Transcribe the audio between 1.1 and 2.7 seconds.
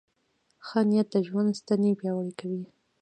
د ژوند ستنې پیاوړې کوي.